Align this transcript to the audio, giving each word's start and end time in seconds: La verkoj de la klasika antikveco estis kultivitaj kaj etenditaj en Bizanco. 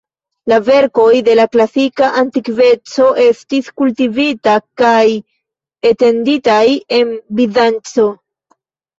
La 0.51 0.57
verkoj 0.67 1.09
de 1.25 1.33
la 1.39 1.43
klasika 1.55 2.07
antikveco 2.21 3.05
estis 3.25 3.69
kultivitaj 3.81 4.55
kaj 4.81 5.03
etenditaj 5.91 6.63
en 7.01 7.13
Bizanco. 7.41 8.07